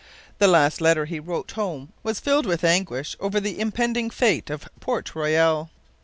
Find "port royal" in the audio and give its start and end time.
4.79-5.69